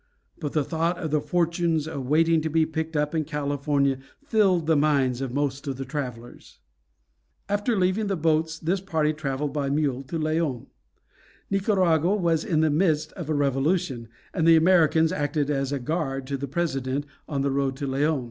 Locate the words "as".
15.51-15.71